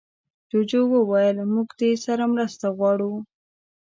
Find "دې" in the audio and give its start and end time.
1.79-1.91